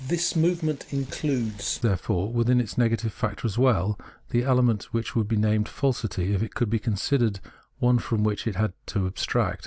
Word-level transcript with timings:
This 0.07 0.35
movement 0.35 0.87
includes, 0.91 1.77
therefore, 1.77 2.31
within 2.33 2.59
it 2.59 2.71
the 2.71 2.81
negative 2.81 3.13
factor 3.13 3.45
as 3.45 3.59
well, 3.59 3.99
the 4.31 4.41
element 4.43 4.85
which 4.85 5.15
would 5.15 5.27
be 5.27 5.37
named 5.37 5.69
falsity 5.69 6.33
if 6.33 6.41
it 6.41 6.55
could 6.55 6.71
be 6.71 6.79
considered 6.79 7.39
one 7.77 7.99
from 7.99 8.23
which 8.23 8.47
we 8.47 8.53
had 8.53 8.73
to 8.87 9.05
abstract. 9.05 9.59